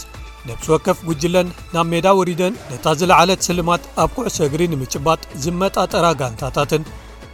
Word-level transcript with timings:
ነብስ 0.50 0.66
ወከፍ 0.74 1.00
ጕጅለን 1.10 1.48
ናብ 1.74 1.86
ሜዳ 1.94 2.06
ወሪደን 2.20 2.54
ነታ 2.72 2.86
ዝለዓለ 3.02 3.32
ስልማት 3.48 3.82
ኣብ 4.04 4.12
ኩዕሰ 4.18 4.38
እግሪ 4.50 4.62
ንምጭባጥ 4.74 5.20
ዝመጣጠራ 5.46 6.06
ጋንታታትን 6.22 6.84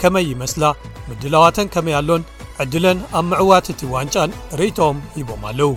ከመይ 0.00 0.24
ይመስላ 0.32 0.64
ምድላዋተን 1.08 1.68
ከመይ 1.74 1.94
ኣሎን 2.00 2.22
ዕድለን 2.62 2.98
ኣብ 3.18 3.24
ምዕዋት 3.30 3.66
እቲ 3.72 3.80
ዋንጫን 3.94 4.30
ርእቶም 4.58 4.96
ሂቦም 5.16 5.42
ኣለዉ 5.50 5.70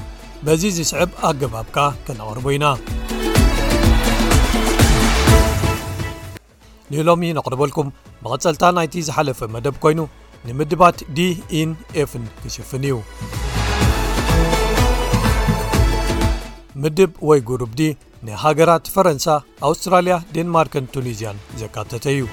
በዚ 0.45 0.61
ዝስዕብ 0.77 1.11
ኣገባብካ 1.29 1.77
ከነቕርቡ 2.05 2.45
ኢና 2.55 2.65
ንሎሚ 6.93 7.23
ነቕርበልኩም 7.37 7.89
መቐጸልታ 8.23 8.63
ናይቲ 8.77 8.95
ዝሓለፈ 9.07 9.39
መደብ 9.55 9.75
ኮይኑ 9.85 9.99
ንምድባት 10.47 10.97
ዲ 11.17 11.27
ኢን 11.59 11.71
ኤፍን 12.01 12.23
ክሽፍን 12.41 12.85
እዩ 12.89 12.97
ምድብ 16.83 17.11
ወይ 17.29 17.39
ጉሩብዲ 17.49 17.81
ንሃገራት 18.27 18.85
ፈረንሳ 18.95 19.27
ኣውስትራልያ 19.69 20.17
ዴንማርክን 20.35 20.85
ቱኒዝያን 20.95 21.41
ዘካተተ 21.61 22.05
እዩ 22.15 22.23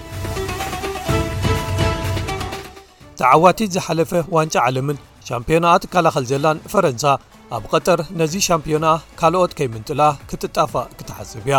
ተዓዋቲት 3.21 3.71
ዝሓለፈ 3.77 4.11
ዋንጫ 4.35 4.55
ዓለምን 4.67 4.99
ሻምፕዮናኣ 5.29 5.73
ትካላኸል 5.85 6.25
ዘላን 6.31 6.59
ፈረንሳ 6.73 7.05
ኣብ 7.57 7.65
ቐጠር 7.73 8.01
ነዚ 8.21 8.33
ሻምፕዮና 8.47 8.87
ካልኦት 9.21 9.53
ከይምንጥላ 9.59 10.03
ክትጣፋእ 10.31 10.89
ክትሓስብ 10.99 11.41
እያ 11.49 11.57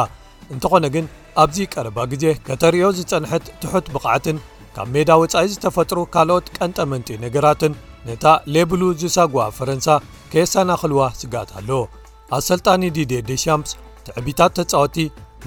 እንተኾነ 0.54 0.86
ግን 0.96 1.06
ኣብዚ 1.44 1.58
ቀረባ 1.74 1.98
ግዜ 2.14 2.24
ከተርእዮ 2.46 2.86
ዝጸንሐት 3.00 3.46
ትሑት 3.62 3.86
ብቕዓትን 3.96 4.38
ካብ 4.76 4.88
ሜዳ 4.96 5.10
ወጻኢ 5.24 5.46
ዝተፈጥሩ 5.54 6.00
ካልኦት 6.14 6.48
ቀንጠመንጢ 6.58 7.08
ነገራትን 7.26 7.74
ነታ 8.08 8.26
ሌብሉ 8.56 8.82
ዝሳግዓ 9.04 9.46
ፈረንሳ 9.60 9.88
ከየሰናኽልዋ 10.32 11.02
ስጋት 11.20 11.52
ኣለ 11.60 11.70
ኣሰልጣኒ 12.38 12.82
ዲዴ 12.98 13.14
ዴሻምፕስ 13.32 13.74
ትዕቢታት 14.08 14.54
ተጻወቲ 14.60 14.98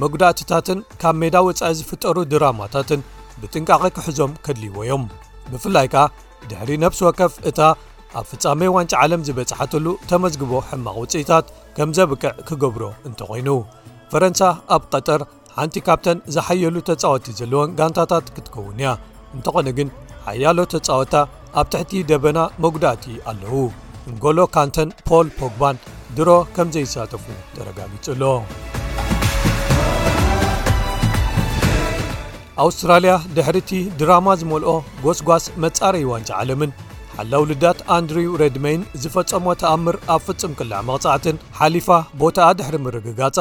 መጉዳእትታትን 0.05 0.79
ካብ 1.03 1.17
ሜዳ 1.25 1.37
ወጻኢ 1.51 1.73
ዝፍጠሩ 1.81 2.17
ድራማታትን 2.35 3.03
ብጥንቃቂ 3.43 3.83
ክሕዞም 3.99 4.35
ከድልይዎ 4.47 4.79
ዮም 4.93 5.05
ብፍላይ 5.55 5.87
ከዓ 5.95 6.03
ድሕሪ 6.51 6.71
ነፍሲ 6.85 7.01
ወከፍ 7.09 7.33
እታ 7.49 7.59
ኣብ 8.19 8.25
ፍጻሜ 8.31 8.61
ዋንጭ 8.77 8.93
ዓለም 9.03 9.21
ዝበጽሓተሉ 9.27 9.87
ተመዝግቦ 10.11 10.53
ሕማቕ 10.69 10.97
ውጽኢታት 11.03 11.47
ከም 11.77 11.91
ዘብቅዕ 11.99 12.25
ክገብሮ 12.49 12.83
እንተ 13.09 13.21
ኾይኑ 13.31 13.49
ፈረንሳ 14.13 14.41
ኣብ 14.77 14.83
ቐጠር 14.93 15.21
ሓንቲ 15.57 15.75
ካፕተን 15.87 16.19
ዝሓየሉ 16.35 16.75
ተጻወቲ 16.89 17.27
ዘለዎን 17.41 17.75
ጋንታታት 17.79 18.27
ክትከውን 18.35 18.79
እያ 18.83 18.91
እንተኾነ 19.37 19.67
ግን 19.79 19.89
ሓያሎ 20.27 20.59
ተጻወታ 20.75 21.15
ኣብ 21.61 21.67
ትሕቲ 21.73 21.93
ደበና 22.11 22.39
መጉዳእቲ 22.65 23.05
ኣለዉ 23.33 23.55
እንጎሎ 24.11 24.39
ካንተን 24.55 24.91
ፖል 25.09 25.27
ፖግባን 25.41 25.83
ድሮ 26.19 26.31
ከም 26.55 26.71
ዘይሳተፉ 26.77 27.25
ተረጋጊጹሎ 27.57 28.23
ኣውስትራልያ 32.63 33.13
ድሕሪ 33.37 33.57
እቲ 33.63 33.73
ድራማ 34.01 34.27
ዝመልኦ 34.41 34.73
ጐስጓስ 35.05 35.45
መጻረዪ 35.65 36.05
ዋንጫ 36.13 36.31
ዓለምን 36.41 36.73
ሓላውልዳት 37.17 37.79
ኣንድሪው 37.97 38.33
ረድሜይን 38.43 38.83
ዝፈጸሞ 39.03 39.47
ተኣምር 39.63 39.97
ኣብ 40.15 40.21
ፍጹም 40.27 40.53
ቅላዕ 40.59 40.81
መቕጻዕትን 40.89 41.37
ሓሊፋ 41.59 41.89
ቦታኣ 42.23 42.49
ድሕሪ 42.59 42.77
ምርግጋጻ 42.87 43.39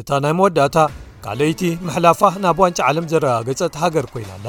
እታ 0.00 0.08
ናይ 0.24 0.34
መወዳእታ 0.38 0.76
ካልአይቲ 1.24 1.62
ምሕላፋ 1.86 2.20
ናብ 2.44 2.58
ዋንጫ 2.64 2.78
ዓለም 2.90 3.06
ዘረጋገፀት 3.12 3.74
ሃገር 3.82 4.06
ኮይና 4.12 4.30
ኣለ 4.38 4.48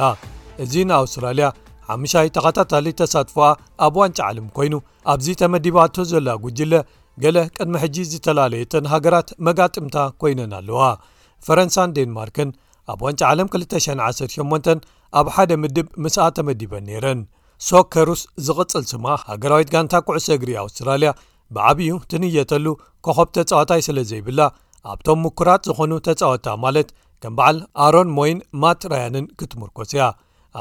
እዚ 0.63 0.73
ንኣውስትራልያ 0.89 1.47
ዓምሻይ 1.93 2.27
ተኸታታሊ 2.35 2.85
ተሳትፎኣ 2.99 3.47
ኣብ 3.85 3.95
ዋንጫ 4.01 4.19
ዓለም 4.29 4.47
ኮይኑ 4.57 4.73
ኣብዚ 5.13 5.27
ተመዲባቶ 5.41 5.95
ዘለዋ 6.11 6.35
ጕጅለ 6.45 6.73
ገለ 7.23 7.37
ቅድሚ 7.55 7.73
ሕጂ 7.83 7.95
ዝተላለየተን 8.11 8.85
ሃገራት 8.93 9.27
መጋጢምታ 9.47 9.97
ኮይነን 10.21 10.53
ኣለዋ 10.59 10.81
ፈረንሳን 11.47 11.93
ዴንማርክን 11.97 12.51
ኣብ 12.91 13.01
ዋንጫ 13.05 13.21
ዓለም 13.31 13.47
218 13.55 14.87
ኣብ 15.19 15.27
ሓደ 15.35 15.51
ምድብ 15.63 15.87
ምስኣ 16.03 16.21
ተመዲበን 16.37 16.83
ነይረን 16.89 17.19
ሶከሩስ 17.67 18.21
ዝቕፅል 18.47 18.83
ስማ 18.91 19.05
ሃገራዊት 19.29 19.69
ጋንታ 19.73 19.93
ኩዕሶ 20.07 20.27
እግሪ 20.37 20.49
ኣውስትራልያ 20.63 21.09
ብዓብኡ 21.55 21.97
ትንየተሉ 22.11 22.65
ከኸብ 23.05 23.29
ተጻወታይ 23.37 23.81
ስለ 23.87 23.97
ዘይብላ 24.11 24.39
ኣብቶም 24.91 25.19
ምኩራት 25.25 25.61
ዝኾኑ 25.69 25.91
ተጻወታ 26.07 26.45
ማለት 26.63 26.89
ከም 27.23 27.33
በዓል 27.37 27.57
ኣሮን 27.85 28.09
ሞይን 28.17 28.39
ማት 28.61 28.81
ራያንን 28.93 29.25
ክትምርኮስ 29.41 29.91
እያ 29.95 30.05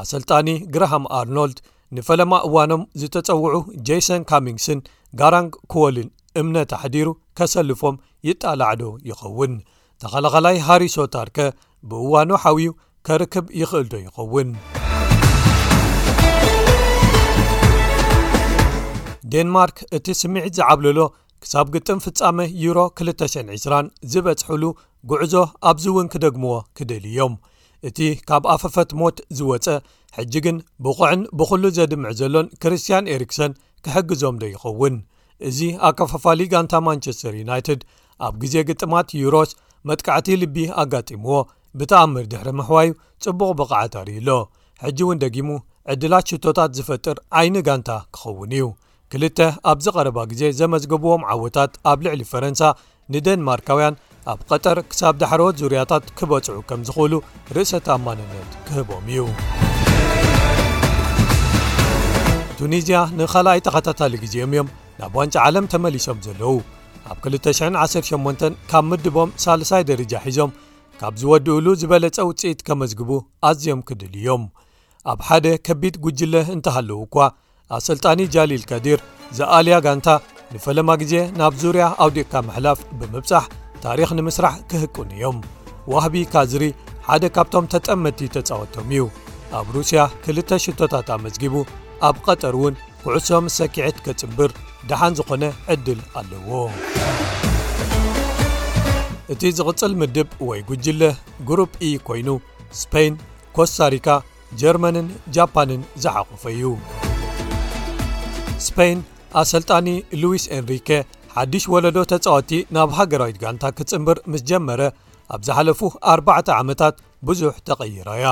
ኣሰልጣኒ 0.01 0.47
ግርሃም 0.73 1.05
ኣርኖልድ 1.19 1.57
ንፈለማ 1.95 2.33
እዋኖም 2.47 2.83
ዝተፀውዑ 3.01 3.55
ጀሰን 3.87 4.21
ካሚንግስን 4.29 4.79
ጋራንግ 5.21 5.51
ክወልን 5.71 6.07
እምነት 6.41 6.71
ኣሕዲሩ 6.77 7.09
ከሰልፎም 7.37 7.97
ይጣላዕዶ 8.29 8.83
ይኸውን 9.09 9.53
ተኸላኸላይ 10.03 10.55
ሃሪሶታርከ 10.67 11.37
ብእዋኑ 11.91 12.29
ሓዊው 12.43 12.73
ከርክብ 13.07 13.45
ይኽእል 13.61 13.87
ዶ 13.91 13.95
ይኸውን 14.05 14.49
ዴንማርክ 19.33 19.77
እቲ 19.97 20.07
ስሚዒት 20.21 20.53
ዝዓብልሎ 20.59 20.99
ክሳብ 21.43 21.67
ግጥም 21.73 21.99
ፍጻሜ 22.05 22.39
ዩሮ 22.63 22.79
20020 23.01 23.89
ዝበጽሕሉ 24.11 24.63
ጉዕዞ 25.11 25.33
ኣብዚ 25.69 25.85
እውን 25.93 26.07
ክደግምዎ 26.13 26.53
ክደልዮም 26.79 27.33
እቲ 27.89 27.97
ካብ 28.29 28.43
ኣፈፈት 28.55 28.89
ሞት 28.99 29.17
ዝወፀ 29.37 29.65
ሕጂ 30.17 30.33
ግን 30.45 30.57
ብቑዕን 30.85 31.21
ብዅሉ 31.39 31.63
ዘድምዕ 31.77 32.11
ዘሎን 32.19 32.47
ክርስትያን 32.63 33.09
ኤሪክሰን 33.15 33.57
ክሕግዞምዶ 33.85 34.43
ይኸውን 34.53 34.95
እዚ 35.49 35.59
ኣከፋፋሊ 35.89 36.39
ጋንታ 36.53 36.73
ማንቸስተር 36.87 37.33
ዩናይትድ 37.41 37.81
ኣብ 38.27 38.33
ግዜ 38.43 38.55
ግጥማት 38.69 39.07
ዩሮስ 39.23 39.51
መጥቃዕቲ 39.91 40.27
ልቢ 40.41 40.57
ኣጋጢምዎ 40.83 41.33
ብተኣምር 41.79 42.25
ድሕሪ 42.31 42.47
ምሕዋይ 42.57 42.89
ጽቡቕ 43.23 43.49
ብቕዓጠርዩሎ 43.59 44.29
ሕጂ 44.83 44.99
እውን 45.05 45.19
ደጊሙ 45.23 45.49
ዕድላት 45.91 46.25
ሽቶታት 46.31 46.71
ዝፈጥር 46.77 47.17
ዓይኒ 47.39 47.55
ጋንታ 47.67 47.89
ክኸውን 48.15 48.51
እዩ 48.57 48.65
ክልተ 49.11 49.39
ኣብዝ 49.71 49.85
ቀረባ 49.95 50.17
ግዜ 50.31 50.41
ዘመዝግብዎም 50.59 51.23
ዓወታት 51.33 51.71
ኣብ 51.91 51.99
ልዕሊ 52.05 52.21
ፈረንሳ 52.31 52.61
ንደንማርካውያን 53.13 53.97
ኣብ 54.31 54.39
ቀጠር 54.49 54.77
ክሳብ 54.91 55.15
ዳሕረወት 55.21 55.55
ዙርያታት 55.61 56.03
ክበፅዑ 56.19 56.57
ከም 56.69 56.83
ዝኽእሉ 56.89 57.13
ርእሰ 57.55 57.73
ተማንነት 57.87 58.51
ክህቦም 58.67 59.07
እዩ 59.13 59.25
ቱኒዝያ 62.59 62.97
ንኻልኣይ 63.19 63.59
ተኸታታሊ 63.67 64.13
ግዜኦም 64.25 64.51
እዮም 64.55 64.69
ናብ 64.99 65.13
ዋንጫ 65.19 65.35
ዓለም 65.47 65.65
ተመሊሶም 65.73 66.19
ዘለዉ 66.27 66.53
ኣብ 67.13 67.17
218 67.37 68.45
ካብ 68.71 68.83
ምድቦም 68.91 69.29
ሳልሳይ 69.45 69.83
ደረጃ 69.89 70.13
ሒዞም 70.27 70.51
ካብ 70.99 71.13
ዝወድኡሉ 71.19 71.67
ዝበለጸ 71.81 72.17
ውጽኢት 72.29 72.59
ከመዝግቡ 72.67 73.09
ኣዝዮም 73.49 73.79
ክድል 73.87 74.13
እዮም 74.19 74.43
ኣብ 75.11 75.19
ሓደ 75.27 75.45
ከቢድ 75.67 75.95
ጕጅለ 76.03 76.35
እንተሃለዉ 76.55 76.97
እኳ 77.07 77.15
ኣሰልጣኒ 77.77 78.19
ጃሊል 78.35 78.63
ከዲር 78.69 78.99
ዘኣልያ 79.37 79.75
ጋንታ 79.85 80.07
ንፈለማ 80.53 80.89
ጊዜ 81.01 81.13
ናብ 81.39 81.53
ዙርያ 81.61 81.85
ኣውዲቕካ 82.05 82.33
መሕላፍ 82.47 82.79
ብምብጻሕ 82.99 83.45
ታሪኽ 83.85 84.09
ንምስራሕ 84.17 84.55
ክህቅኑ 84.71 85.09
እዮም 85.17 85.39
ዋህቢ 85.93 86.23
ካዝሪ 86.33 86.65
ሓደ 87.07 87.23
ካብቶም 87.37 87.65
ተጠመድቲ 87.75 88.21
ተጻወቶም 88.35 88.89
እዩ 88.95 89.05
ኣብ 89.59 89.67
ሩስያ 89.77 90.03
ክልተ 90.25 90.49
ሽቶታት 90.65 91.09
ኣመዝጊቡ 91.17 91.55
ኣብ 92.09 92.15
ቐጠር 92.27 92.55
ውን 92.63 92.77
ኩዕሶም 93.03 93.47
ሰኪዐት 93.59 93.97
ከጽምብር 94.07 94.53
ደሓን 94.91 95.17
ዝኾነ 95.19 95.43
ዕድል 95.75 96.01
ኣለዎ 96.21 96.51
እቲ 99.33 99.43
ዝቕፅል 99.57 99.93
ምድብ 99.99 100.29
ወይ 100.47 100.59
ጉጅለ 100.69 101.03
ጉሩብ 101.49 101.69
e 101.89 101.91
ኮይኑ 102.07 102.29
ስፔን 102.79 103.13
ኮስታሪካ 103.55 104.07
ጀርመንን 104.61 105.07
ጃፓንን 105.35 105.81
ዝሓቑፈ 106.03 106.43
እዩ 106.55 106.63
ስፔን 108.65 108.99
ኣሰልጣኒ 109.41 109.87
ሉዊስ 110.21 110.45
ኤንሪኬ 110.57 110.89
ሓዱሽ 111.35 111.65
ወለዶ 111.73 111.97
ተፃወቲ 112.11 112.51
ናብ 112.77 112.91
ሃገራዊት 112.99 113.37
ጋንታ 113.43 113.63
ክፅምብር 113.77 114.17
ምስ 114.33 114.43
ጀመረ 114.51 114.81
ኣብ 115.35 115.41
ዝሓለፉ 115.47 115.81
4ርባዕተ 116.15 116.49
ዓመታት 116.61 116.95
ብዙሕ 117.29 117.55
ተቐይራያ 117.69 118.25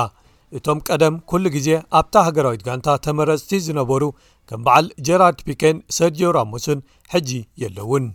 እቶም 0.58 0.78
ቀደም 0.90 1.14
ኩሉ 1.32 1.44
ግዜ 1.58 1.68
ኣብታ 2.00 2.14
ሃገራዊት 2.28 2.64
ጋንታ 2.68 2.88
ተመረፅቲ 3.06 3.52
ዝነበሩ 3.66 4.02
ከም 4.50 4.60
በዓል 4.68 4.88
ጀራርድ 5.08 5.38
ፒኬን 5.48 5.78
ሰርጅዮ 5.98 6.28
ራሙስን 6.40 6.80
ሕጂ 7.14 7.30
የለውን 7.64 8.06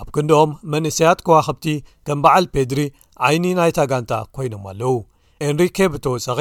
ኣብ 0.00 0.08
ክንዶኦም 0.14 0.52
መንእሰያት 0.72 1.18
ከዋኽብቲ 1.26 1.66
ከም 2.06 2.18
በዓል 2.24 2.46
ፔድሪ 2.54 2.80
ዓይኒ 3.26 3.44
ናይታ 3.58 3.78
ጋንታ 3.90 4.12
ኰይኖም 4.38 4.64
ኣለዉ 4.70 4.90
አንሪኬ 5.48 5.78
ብተወሰኺ 5.92 6.38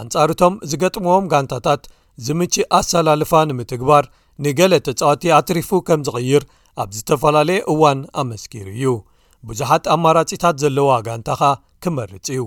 ኣንጻርእቶም 0.00 0.54
ዝገጥምዎም 0.70 1.28
ጋንታታት 1.32 1.82
ዝምጪእ 2.26 2.68
ኣሰላልፋ 2.78 3.32
ንምትግባር 3.48 4.04
ንገለ 4.44 4.72
ተጻዋቲ 4.88 5.24
ኣትሪፉ 5.38 5.70
ከም 5.88 6.00
ዚቕይር 6.06 6.44
ኣብ 6.82 6.90
ዝተፈላለየ 6.96 7.64
እዋን 7.72 8.00
ኣመስኪር 8.22 8.66
እዩ 8.74 8.86
ብዙሓት 9.48 9.84
ኣማራጺታት 9.94 10.56
ዘለዋ 10.62 10.90
ጋንታ 11.08 11.28
ኸ 11.40 11.50
ክመርጽ 11.84 12.26
እዩ 12.34 12.42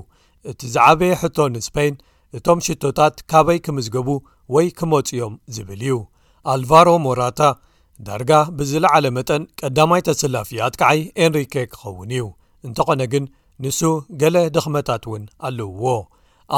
እቲ 0.51 0.59
ዝዓበየ 0.75 1.13
ሕቶ 1.21 1.37
ንስፓይን 1.55 1.95
እቶም 2.37 2.59
ሽቶታት 2.67 3.15
ካበይ 3.31 3.59
ክምዝገቡ 3.65 4.09
ወይ 4.53 4.67
ክመጽ 4.79 5.09
እዮም 5.15 5.33
ዝብል 5.55 5.81
እዩ 5.87 5.95
ኣልቫሮ 6.53 6.89
ሞራታ 7.05 7.39
ዳርጋ 8.07 8.31
ብዝለዓለ 8.57 9.05
መጠን 9.17 9.43
ቀዳማይ 9.61 10.01
ተሰላፊያ 10.07 10.61
ኣትከዓይ 10.67 10.99
ኤንሪኬ 11.23 11.55
ክኸውን 11.71 12.11
እዩ 12.15 12.23
እንተኾነ 12.67 13.01
ግን 13.13 13.25
ንሱ 13.63 13.79
ገለ 14.21 14.35
ድኽመታት 14.55 15.03
እውን 15.09 15.23
ኣለውዎ 15.47 15.85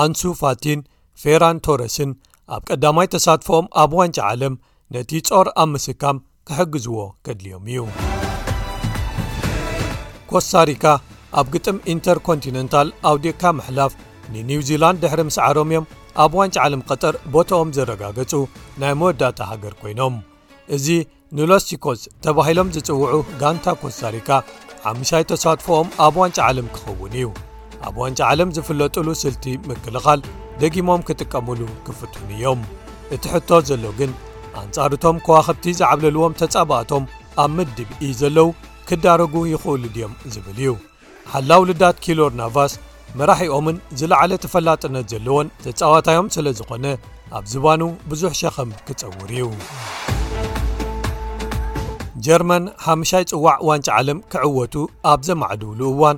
ኣንሱ 0.01 0.21
ፋቲን 0.41 0.79
ፌራን 1.23 1.57
ቶረስን 1.65 2.11
ኣብ 2.55 2.61
ቀዳማይ 2.71 3.07
ተሳትፎኦም 3.13 3.67
ኣብ 3.81 3.91
ዋንጫ 3.99 4.17
ዓለም 4.29 4.53
ነቲ 4.95 5.11
ጾር 5.29 5.47
ኣብ 5.61 5.69
ምስካም 5.73 6.17
ክሕግዝዎ 6.47 6.97
ከድልዮም 7.25 7.65
እዩ 7.71 7.83
ኮስታሪካ 10.31 10.85
ኣብ 11.39 11.47
ግጥም 11.53 11.77
ኢንተርኮንቲነንታል 11.93 12.87
ኣውዴካ 13.11 13.41
ምሕላፍ 13.59 13.93
ንኒው 14.33 14.61
ዚላንድ 14.69 14.99
ድሕሪ 15.03 15.21
ምስ 15.27 15.37
ዓሮም 15.47 15.71
እዮም 15.73 15.85
ኣብ 16.23 16.31
ዋንጫ 16.39 16.55
ዓለም 16.65 16.81
ቀጠር 16.89 17.15
ቦታኦም 17.33 17.69
ዘረጋገፁ 17.77 18.31
ናይ 18.81 18.93
መወዳእታ 19.01 19.39
ሃገር 19.51 19.73
ኮይኖም 19.81 20.15
እዚ 20.75 20.87
ንሎስቲኮስ 21.37 22.01
ተባሂሎም 22.25 22.67
ዝጽውዑ 22.75 23.13
ጋንታ 23.39 23.65
ኮስታሪካ 23.81 24.29
ዓምሻይ 24.89 25.23
ተሳትፍኦም 25.31 25.87
ኣብ 26.05 26.15
ዋንጭ 26.21 26.37
ዓለም 26.47 26.67
ክኸውን 26.75 27.13
እዩ 27.19 27.25
ኣብ 27.87 27.95
ዋንጫ 28.01 28.19
ዓለም 28.31 28.49
ዝፍለጡሉ 28.55 29.07
ስልቲ 29.21 29.45
ምክልኻል 29.69 30.21
ደጊሞም 30.61 31.01
ክጥቀምሉ 31.07 31.59
ክፍትኑ 31.87 32.27
እዮም 32.37 32.61
እቲ 33.15 33.23
ሕቶ 33.33 33.49
ዘሎ 33.69 33.83
ግን 33.99 34.11
ኣንጻርእቶም 34.63 35.17
ከዋኸብቲ 35.27 35.65
ዝዓብለልዎም 35.79 36.37
ተጻባኣቶም 36.41 37.05
ኣብ 37.43 37.51
ምድብኢ 37.57 38.11
ዘለዉ 38.21 38.49
ክዳረጉ 38.89 39.33
ይኽእሉ 39.53 39.83
ድዮም 39.95 40.13
ዝብል 40.35 40.59
እዩ 40.63 40.73
ሓላው 41.33 41.61
ልዳት 41.69 41.97
ኪሎርናቫስ 42.05 42.73
መራሕኦምን 43.19 43.77
ዝለዕለ 43.99 44.31
ተፈላጥነት 44.45 45.05
ዘለዎን 45.13 45.47
ተጻዋታዮም 45.65 46.29
ስለ 46.37 46.45
ዝኾነ 46.61 46.85
ኣብ 47.37 47.43
ዝባኑ 47.53 47.81
ብዙኅ 48.11 48.35
ሸኸም 48.43 48.71
ክጸውር 48.87 49.31
እዩ 49.37 49.43
ጀርመን 52.25 52.63
ሓምሻይ 52.83 53.23
ጽዋዕ 53.29 53.55
ዋንጫ 53.69 53.87
ዓለም 53.99 54.19
ክዕወቱ 54.31 54.73
ኣብ 55.11 55.19
ዘማዕድውሉ 55.27 55.81
እዋን 55.93 56.17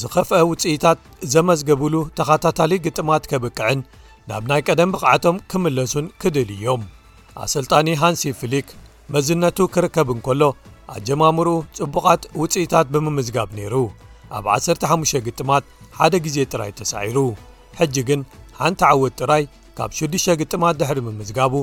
ዝኸፍአ 0.00 0.38
ውጽኢታት 0.50 0.98
ዘመዝገብሉ 1.32 1.94
ተኸታታሊ 2.18 2.72
ግጥማት 2.86 3.24
ከብቅዕን 3.30 3.80
ናብ 4.30 4.44
ናይ 4.50 4.62
ቀደም 4.68 4.90
ብቕዓቶም 4.94 5.36
ክምለሱን 5.50 6.06
ክድል 6.22 6.48
እዮም 6.56 6.82
ኣሰልጣኒ 7.44 7.86
ሃንሲ 8.02 8.24
ፍሊክ 8.40 8.68
መዝነቱ 9.14 9.58
ክርከብን 9.74 10.20
ከሎ 10.26 10.42
ኣጀማምርኡ 10.94 11.50
ጽቡቓት 11.78 12.22
ውጽኢታት 12.42 12.86
ብምምዝጋብ 12.94 13.48
ነይሩ 13.58 13.74
ኣብ 14.36 14.44
1ስ5ሽ 14.58 15.12
ግጥማት 15.26 15.64
ሓደ 15.98 16.14
ጊዜ 16.26 16.36
ጥራይ 16.52 16.72
ተሳዒሩ 16.80 17.18
ሕጂ 17.80 17.96
ግን 18.08 18.22
ሓንቲ 18.60 18.82
ዓወት 18.92 19.14
ጥራይ 19.22 19.44
ካብ 19.78 19.90
ሽዱሽተ 19.98 20.38
ግጥማት 20.42 20.74
ድሕሪ 20.82 20.98
ምምዝጋቡ 21.08 21.54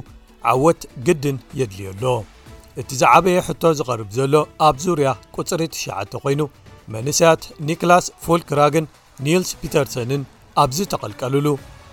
ዓወት 0.54 0.82
ግድን 1.08 1.38
የድልየ 1.62 1.90
ኣሎ 1.96 2.04
እቲ 2.80 2.90
ዝዓበየ 3.00 3.38
ሕቶ 3.48 3.64
ዝቐርብ 3.78 4.10
ዘሎ 4.18 4.34
ኣብ 4.68 4.76
ዙርያ 4.84 5.08
ቅፅሪ 5.36 5.62
9 5.78 6.20
ኾይኑ 6.24 6.42
መንስያት 6.94 7.42
ኒክላስ 7.68 8.06
ፉልክራግን 8.26 8.86
ኒልስ 9.26 9.50
ፒተርሰንን 9.62 10.22
ኣብዝ 10.64 10.80
ተቐልቀልሉ 10.92 11.48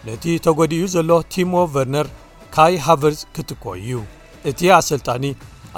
ነቲ 0.07 0.25
ተጐዲኡ 0.47 0.85
ዘሎ 0.95 1.11
ቲሞ 1.35 1.55
ቨርነር 1.75 2.07
ካይ 2.55 2.75
ሃቨርስ 2.87 3.21
ክትኮ 3.37 3.65
እዩ 3.81 3.93
እቲ 4.51 4.61
ኣሰልጣኒ 4.79 5.25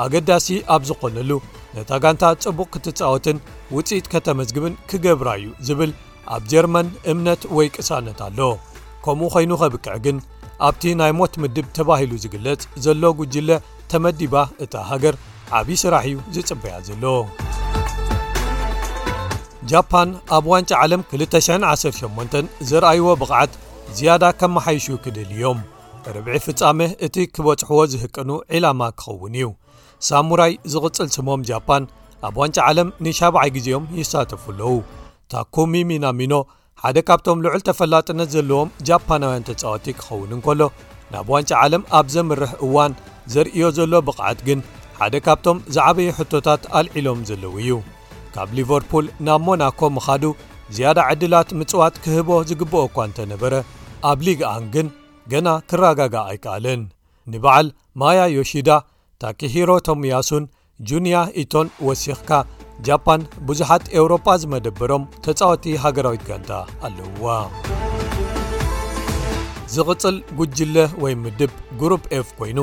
ኣገዳሲ 0.04 0.48
ኣብ 0.74 0.82
ዝኾነሉ 0.88 1.30
ነታ 1.76 1.90
ጋንታ 2.02 2.22
ጽቡቕ 2.42 2.68
ክትጻወትን 2.76 3.38
ውፅኢት 3.74 4.06
ከተመዝግብን 4.12 4.74
ክገብራ 4.90 5.28
እዩ 5.40 5.48
ዝብል 5.66 5.92
ኣብ 6.34 6.42
ጀርመን 6.52 6.88
እምነት 7.12 7.42
ወይ 7.56 7.68
ቅሳነት 7.76 8.20
ኣሎ 8.28 8.38
ከምኡ 9.06 9.28
ኾይኑ 9.36 9.52
ኸብክዕ 9.62 9.96
ግን 10.06 10.16
ኣብቲ 10.68 10.82
ናይ 11.00 11.12
ሞት 11.18 11.34
ምድብ 11.42 11.66
ተባሂሉ 11.76 12.12
ዝግለጽ 12.22 12.62
ዘሎ 12.84 13.02
ጕጅለ 13.20 13.50
ተመዲባ 13.92 14.34
እታ 14.64 14.74
ሃገር 14.90 15.14
ዓብዪ 15.58 15.76
ስራሕ 15.82 16.04
እዩ 16.10 16.16
ዝፅበያ 16.34 16.74
ዘለ 16.88 17.04
ጃፓን 19.70 20.10
ኣብ 20.36 20.44
ዋንጫ 20.52 20.70
ዓለም 20.84 21.00
218 21.14 22.38
ዘረኣይዎ 22.68 23.08
ብቕዓት 23.20 23.52
ዝያዳ 23.96 24.24
ከመሓይሽ 24.40 24.86
ክድል 25.04 25.30
ዮም 25.42 25.58
ርብዒ 26.14 26.34
ፍጻሜ 26.46 26.80
እቲ 27.06 27.16
ክበጽሕዎ 27.34 27.80
ዝህቅኑ 27.94 28.30
ዒላማ 28.54 28.82
ክኸውን 29.00 29.34
እዩ 29.40 29.48
ሳሙራይ 30.08 30.52
ዝቕፅል 30.72 31.08
ስሞም 31.16 31.40
ጃፓን 31.50 31.84
ኣብ 32.28 32.36
ዋንጫ 32.42 32.56
ዓለም 32.70 32.88
ንሻብ0ይ 33.04 33.50
ግዜኦም 33.56 33.84
ይሳተፉ 34.00 34.42
ኣለዉ 34.54 34.70
ታኩሚሚናሚኖ 35.34 36.32
ሓደ 36.82 36.98
ካብቶም 37.08 37.42
ልዑል 37.44 37.62
ተፈላጥነት 37.68 38.28
ዘለዎም 38.36 38.72
ጃፓናውያን 38.88 39.46
ተጻወቲ 39.48 39.86
ክኸውን 39.98 40.30
እንከሎ 40.36 40.60
ናብ 41.12 41.28
ዋንጫ 41.34 41.50
ዓለም 41.64 41.82
ኣብ 41.98 42.06
ዘምርሕ 42.14 42.50
እዋን 42.66 42.92
ዘርእዮ 43.32 43.64
ዘሎ 43.78 43.92
ብቕዓት 44.06 44.38
ግን 44.46 44.60
ሓደ 45.00 45.14
ካብቶም 45.26 45.58
ዝዓበዪ 45.74 46.06
ሕቶታት 46.18 46.62
ኣልዒሎም 46.78 47.20
ዘለዉ 47.28 47.54
እዩ 47.62 47.72
ካብ 48.34 48.48
ሊቨርፑል 48.58 49.06
ናብ 49.26 49.40
ሞናኮ 49.46 49.80
ምኻዱ 49.96 50.24
ዝያዳ 50.76 50.98
ዕድላት 51.12 51.48
ምጽዋት 51.60 51.94
ክህቦ 52.04 52.28
ዝግብአ 52.48 52.80
እኳ 52.88 52.96
እንተነበረ 53.08 53.52
ኣብ 54.10 54.18
ሊግ 54.26 54.40
ኣንግን 54.54 54.88
ገና 55.32 55.48
ክረጋጋ 55.70 56.14
ኣይከኣልን 56.30 56.82
ንበዓል 57.32 57.66
ማያዮሺዳ 58.02 58.70
ታኪሂሮ 59.24 59.70
ቶምያሱን 59.88 60.44
ጁንያ 60.90 61.16
ኢቶን 61.42 61.68
ወሲኽካ 61.86 62.32
ጃፓን 62.88 63.22
ብዙሓት 63.48 63.84
ኤውሮጳ 63.96 64.26
ዝመደበሮም 64.42 65.02
ተጻወቲ 65.24 65.64
ሃገራዊት 65.84 66.22
ጋንታ 66.28 66.52
ኣለውዋ 66.88 67.26
ዝቕጽል 69.74 70.16
ጕጅለ 70.40 70.76
ወይ 71.04 71.14
ምድብ 71.24 71.52
ጉሩብ 71.80 72.04
ኤፍ 72.18 72.28
ኮይኑ 72.38 72.60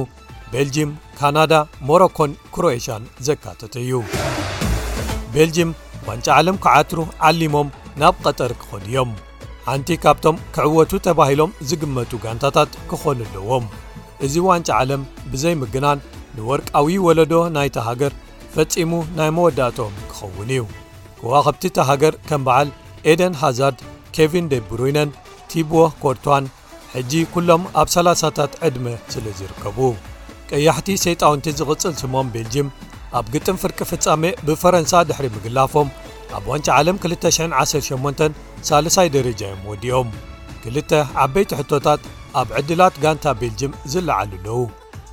ቤልጅም 0.51 0.89
ካናዳ 1.19 1.53
ሞሮኮን 1.87 2.31
ክሮኤሽያን 2.55 3.03
ዘካተት 3.27 3.73
እዩ 3.81 4.01
ቤልጅም 5.33 5.71
ዋንጫ 6.07 6.27
ዓለም 6.39 6.57
ክዓትሩ 6.63 6.99
ዓሊሞም 7.29 7.73
ናብ 8.01 8.15
ቐጠር 8.25 8.51
ክኾኑ 8.61 8.81
እዮም 8.89 9.11
ሓንቲ 9.67 9.89
ካብቶም 10.03 10.37
ክዕወቱ 10.55 10.91
ተባሂሎም 11.07 11.55
ዝግመጡ 11.69 12.11
ጋንታታት 12.25 12.71
ክኾኑ 12.91 13.19
ኣለዎም 13.29 13.65
እዚ 14.25 14.35
ዋንጫ 14.47 14.69
ዓለም 14.81 15.01
ብዘይምግናን 15.31 16.03
ንወርቃዊ 16.37 16.89
ወለዶ 17.07 17.33
ናይታ 17.55 17.75
ሃገር 17.89 18.13
ፈጺሙ 18.55 18.91
ናይ 19.19 19.31
መወዳእትም 19.37 19.97
ክኸውን 20.09 20.49
እዩ 20.55 20.63
ክዋኸብቲ 21.19 21.63
ታ 21.77 21.87
ሃገር 21.91 22.15
ከም 22.29 22.41
በዓል 22.47 22.69
ኤደን 23.11 23.33
ሃዛርድ 23.43 23.79
ኬቪን 24.15 24.45
ደ 24.51 24.57
ብሩይነን 24.69 25.11
ቲቦ 25.51 25.73
ኮርትዋን 26.03 26.45
ሕጂ 26.95 27.11
ኲሎም 27.33 27.63
ኣብ 27.81 27.87
3ላሳታት 27.97 28.53
ዕድመ 28.67 28.85
ስለ 29.15 29.25
ዝርከቡ 29.39 29.77
ቀያሕቲ 30.51 30.87
ሰይጣውንቲ 31.05 31.45
ዝቕጽል 31.59 31.93
ስሞም 32.01 32.27
ቤልጅም 32.33 32.67
ኣብ 33.19 33.25
ግጥም 33.33 33.57
ፍርቂ 33.61 33.77
ፍጻሜ 33.91 34.23
ብፈረንሳ 34.47 34.91
ድሕሪ 35.09 35.27
ምግላፎም 35.35 35.87
ኣብ 36.37 36.43
ዋንጫ 36.51 36.67
ዓለም 36.79 36.97
218ሳሳይ 37.05 39.07
ደረጃዮም 39.15 39.61
ወዲኦም 39.69 40.09
ክልተ 40.63 40.91
ዓበይቲ 41.23 41.51
ሕቶታት 41.61 42.01
ኣብ 42.41 42.47
ዕድላት 42.59 42.95
ጋንታ 43.03 43.25
ቤልጅም 43.41 43.71
ዝለዓሉ 43.93 44.31
ኣለዉ 44.39 44.57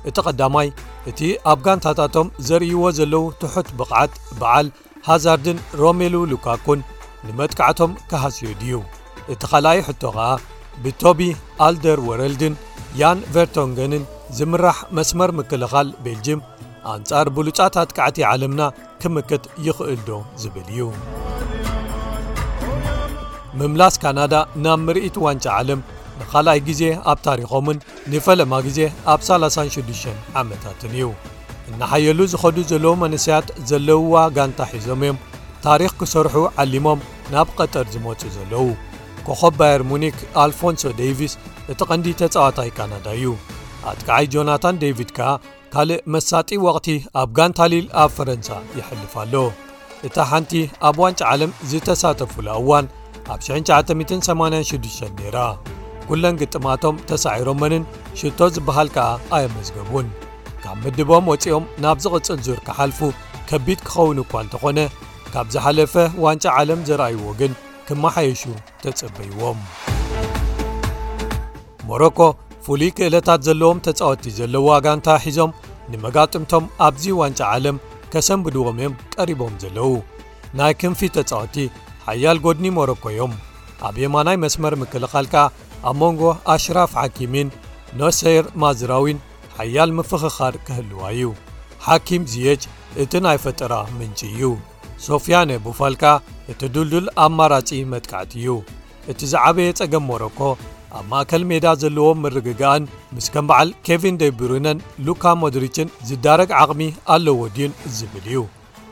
እቲ 0.09 0.17
ቐዳማይ 0.25 0.67
እቲ 1.11 1.19
ኣብ 1.51 1.59
ጋንታታቶም 1.67 2.27
ዘርእይዎ 2.47 2.81
ዘለዉ 2.97 3.23
ትሑት 3.43 3.69
ብቕዓት 3.77 4.13
በዓል 4.39 4.67
ሃዛርድን 5.09 5.57
ሮሜሉ 5.83 6.15
ሉካኩን 6.31 6.79
ንመጥክዕቶም 7.27 7.91
ክሃስዮ 8.09 8.47
ድዩ 8.61 8.73
እቲ 9.33 9.41
ኻልኣይ 9.53 9.79
ሕቶ 9.87 10.01
ኸዓ 10.17 10.27
ብቶቢ 10.83 11.19
ኣልደር 11.67 11.99
ወረልድን 12.09 12.53
ያን 13.01 13.19
ቨርቶንገንን 13.35 14.03
ዝምራሕ 14.37 14.77
መስመር 14.97 15.31
ምክልኻል 15.39 15.87
ቤልጅም 16.05 16.39
ኣንጻር 16.93 17.27
ብሉጫት 17.35 17.75
ኣትካዕቲ 17.81 18.17
ዓለምና 18.29 18.61
ክምክት 19.01 19.43
ይኽእልዶ 19.65 20.09
ዝብል 20.41 20.67
እዩ 20.73 20.81
ምምላስ 23.59 23.95
ካናዳ 24.03 24.33
ናብ 24.63 24.79
ምርኢት 24.87 25.17
ዋንጫ 25.25 25.45
ዓለም 25.59 25.81
ንኻልኣይ 26.19 26.59
ግዜ 26.67 26.81
ኣብ 27.11 27.19
ታሪኾምን 27.29 27.77
ንፈለማ 28.11 28.53
ጊዜ 28.67 28.79
ኣብ 29.13 29.21
36 29.29 30.05
ዓመታትን 30.41 30.93
እዩ 30.97 31.07
እናሓየሉ 31.69 32.19
ዝኸዱ 32.33 32.57
ዘለዉ 32.71 32.91
መንስያት 33.03 33.47
ዘለውዋ 33.71 34.15
ጋንታ 34.35 34.59
ሒዞም 34.75 35.01
እዮም 35.03 35.19
ታሪኽ 35.65 35.91
ክሰርሑ 35.99 36.35
ዓሊሞም 36.63 36.99
ናብ 37.33 37.47
ቐጠር 37.59 37.85
ዝመፁ 37.93 38.21
ዘለዉ 38.37 38.65
ኮኸብ 39.27 39.53
ባየር 39.59 39.83
ሙኒክ 39.91 40.17
ኣልፎንሶ 40.45 40.83
ዴይቪስ 41.01 41.33
እቲ 41.73 41.79
ቐንዲ 41.89 42.07
ተጻዋታይ 42.21 42.69
ካናዳ 42.77 43.05
እዩ 43.19 43.25
ኣትክዓይ 43.91 44.25
ጆናታን 44.33 44.75
ዴቪድ 44.83 45.09
ከዓ 45.17 45.29
ካልእ 45.73 46.01
መሳጢ 46.13 46.49
ወቕቲ 46.65 46.87
ኣብ 47.21 47.29
ጋን 47.37 47.51
ታሊል 47.57 47.85
ኣብ 48.01 48.09
ፈረንሳ 48.17 48.49
ይሕልፍኣሎ 48.77 49.35
እታ 50.07 50.17
ሓንቲ 50.31 50.51
ኣብ 50.87 50.95
ዋንጫ 51.03 51.19
ዓለም 51.33 51.51
ዝተሳተፉላ 51.71 52.47
እዋን 52.61 52.85
ኣብ 53.33 53.39
1986 53.39 55.15
ኔይራ 55.19 55.37
ኲለን 56.09 56.35
ግጥማቶም 56.41 56.95
ተሳዒሮም 57.09 57.59
መንን 57.63 57.83
ሽቶ 58.19 58.39
ዝብሃል 58.55 58.89
ከዓ 58.95 59.05
ኣየመዝገቡን 59.37 60.07
ካብ 60.63 60.77
ምድቦም 60.83 61.27
ወፂኦም 61.31 61.65
ናብ 61.85 61.97
ዝቕጽል 62.05 62.39
ዙር 62.47 62.59
ክሓልፉ 62.67 62.99
ከቢድ 63.49 63.79
ክኸውን 63.87 64.21
እኳ 64.23 64.33
እንተ 64.45 64.53
ኾነ 64.63 64.79
ካብ 65.33 65.47
ዝሓለፈ 65.55 65.93
ዋንጫ 66.25 66.45
ዓለም 66.61 66.79
ዘረአይዎ 66.89 67.25
ግን 67.41 67.51
ክመሓየሹ 67.89 68.41
ተጽበይዎም 68.83 69.59
ሞሮኮ 71.89 72.19
ፍሉይ 72.65 72.91
ክእለታት 72.97 73.39
ዘለዎም 73.47 73.79
ተጻወቲ 73.85 74.23
ዘለዉ 74.37 74.67
ጋንታ 74.85 75.07
ሒዞም 75.23 75.51
ንመጋጥምቶም 75.91 76.65
ኣብዙ 76.85 77.03
ዋንጫ 77.19 77.39
ዓለም 77.55 77.77
ከሰንብድዎም 78.13 78.77
እዮም 78.79 78.93
ቀሪቦም 79.15 79.53
ዘለዉ 79.63 79.91
ናይ 80.59 80.73
ክንፊ 80.81 80.99
ተጻወቲ 81.17 81.55
ሓያል 82.05 82.37
ጐድኒ 82.45 82.65
ሞሮኮ 82.77 83.03
ዮም 83.17 83.33
ኣብ 83.87 83.95
የማናይ 84.03 84.37
መስመር 84.43 84.73
ምክልኻልካ 84.81 85.35
ኣብ 85.89 85.95
መንጎ 86.01 86.21
ኣሽራፍ 86.53 86.91
ሓኪምን 87.01 87.49
ኖሴር 87.99 88.45
ማዝራዊን 88.63 89.19
ሓያል 89.57 89.91
ምፍኽኻድ 89.97 90.55
ክህልዋ 90.67 91.01
እዩ 91.15 91.27
ሓኪም 91.87 92.23
ዝየጅ 92.31 92.61
እቲ 93.03 93.11
ናይ 93.25 93.37
ፈጠራ 93.45 93.73
ምንጪ 93.99 94.19
እዩ 94.33 94.43
ሶፍያነ 95.07 95.49
ብፋልካ 95.67 96.03
እቲ 96.51 96.61
ዱልዱል 96.75 97.05
ኣማራጺ 97.25 97.69
መትካዕቲ 97.93 98.33
እዩ 98.41 98.49
እቲ 99.13 99.19
ዝዓበየ 99.33 99.69
ጸገም 99.79 100.05
መሮኮ 100.11 100.39
ኣብ 100.97 101.05
ማእከል 101.11 101.43
ሜዳ 101.49 101.65
ዘለዎም 101.81 102.19
ምርግጋእን 102.25 102.83
ምስ 103.15 103.25
ከም 103.33 103.45
በዓል 103.49 103.69
ኬቪን 103.87 104.17
ደብሩነን 104.21 104.83
ሉካ 105.07 105.23
ሞድሪችን 105.41 105.87
ዝዳረግ 106.09 106.49
ዓቕሚ 106.61 106.81
ኣለወ 107.13 107.39
ድዩን 107.55 107.73
ዝብል 107.95 108.25
እዩ 108.33 108.41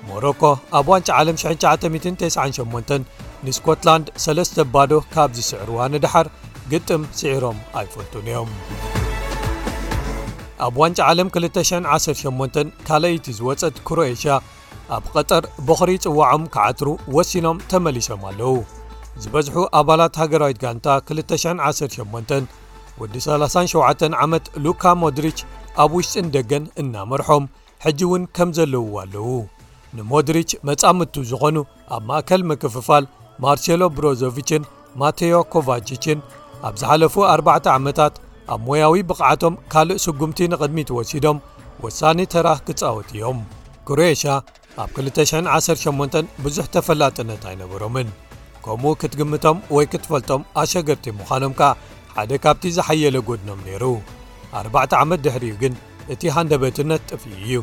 ሞሮኮ 0.08 0.42
ኣብ 0.80 0.88
ዋንጫ 0.94 1.10
ዓለም 1.20 1.38
998 1.44 2.98
ንስኮትላንድ 3.46 4.06
ሰለስተ 4.26 4.58
ኣባዶ 4.66 4.92
ካብ 5.14 5.30
ዝስዕርዋ 5.38 5.80
ንድሓር 5.94 6.28
ግጥም 6.74 7.04
ስዒሮም 7.20 7.58
ኣይፈልጡን 7.80 8.28
እዮም 8.32 8.52
ኣብ 10.66 10.76
ዋንጫ 10.84 11.00
ዓለም 11.12 11.30
218 11.40 12.64
ካልአይቲ 12.88 13.28
ዝወፀት 13.40 13.76
ክሩኤሽያ 13.90 14.36
ኣብ 14.98 15.06
ቐጠር 15.16 15.44
በኽሪ 15.68 15.92
ጽዋዖም 16.06 16.46
ክዓትሩ 16.56 16.88
ወሲኖም 17.18 17.60
ተመሊሶም 17.72 18.24
ኣለዉ 18.32 18.56
ዝበዝሑ 19.22 19.56
ኣባላት 19.80 20.14
ሃገራዊት 20.22 20.58
ጋንታ 20.64 20.86
218 21.16 22.36
ወዲ 23.02 23.16
37 23.26 24.06
ዓመት 24.26 24.46
ሉካ 24.66 24.84
ሞድሪች 25.04 25.40
ኣብ 25.84 25.92
ውሽጥን 25.98 26.28
ደገን 26.36 26.64
እናመርሖም 26.82 27.46
ሕጂ 27.86 28.00
እውን 28.08 28.24
ከም 28.36 28.50
ዘለውዎ 28.58 28.94
ኣለዉ 29.04 29.28
ንሞድሪች 29.98 30.52
መጻምድቱ 30.68 31.16
ዝኾኑ 31.30 31.58
ኣብ 31.96 32.04
ማእከል 32.10 32.42
ምክፍፋል 32.52 33.06
ማርሴሎ 33.44 33.82
ብሮዞቭችን 33.98 34.68
ማቴዮ 35.02 35.36
ኮቫችችን 35.54 36.20
ኣብ 36.68 36.74
ዝሓለፉ 36.82 37.16
4ርዕተ 37.34 37.68
ዓመታት 37.78 38.14
ኣብ 38.54 38.62
ሞያዊ 38.70 38.96
ብቕዓቶም 39.10 39.56
ካልእ 39.74 40.00
ስጉምቲ 40.06 40.40
ንቕድሚትወሲዶም 40.54 41.38
ወሳኒ 41.86 42.20
ተራህ 42.34 42.60
ክጻወት 42.68 43.10
እዮም 43.18 43.40
ኩሩኤሽያ 43.90 44.34
ኣብ 44.84 44.92
218 45.08 46.38
ብዙሕ 46.46 46.66
ተፈላጥነት 46.76 47.42
ኣይነበሮምን 47.52 48.08
ከምኡ 48.66 48.92
ክትግምቶም 49.02 49.58
ወይ 49.76 49.86
ክትፈልጦም 49.92 50.42
ኣሸገርቲ 50.62 51.06
ምዃኖም 51.20 51.54
ከ 51.60 51.70
ሓደ 52.16 52.32
ካብቲ 52.44 52.64
ዝሓየለ 52.78 53.18
ጐድኖም 53.28 53.60
ነይሩ 53.68 53.84
ኣርባዕቲ 54.60 54.94
ዓመት 55.04 55.20
ድሕርኡ 55.26 55.52
ግን 55.64 55.74
እቲ 56.14 56.22
ሃንደ 56.36 56.54
ቤትርነት 56.64 57.02
ጥፍሊ 57.12 57.34
እዩ 57.48 57.56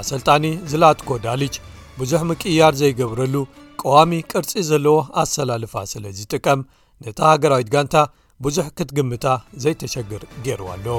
ኣሰልጣኒ 0.00 0.44
ዝለኣትኮ 0.72 1.10
ዳልጅ 1.26 1.54
ብዙኅ 2.00 2.22
ምቅያር 2.30 2.74
ዘይገብረሉ 2.80 3.34
ቀዋሚ 3.82 4.12
ቅርፂ 4.30 4.50
ዘለዎ 4.70 4.96
ኣሰላልፋ 5.22 5.74
ስለ 5.92 6.04
ዝጥቀም 6.18 6.60
ነታ 7.04 7.20
ሃገራዊት 7.34 7.70
ጋንታ 7.76 7.96
ብዙሕ 8.46 8.66
ክትግምታ 8.78 9.24
ዘይተሸግር 9.64 10.22
ገይሩዋ 10.46 10.70
ኣለዎ 10.76 10.98